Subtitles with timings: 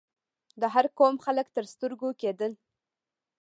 [0.61, 2.51] د هر قوم خلک تر سترګو کېدل.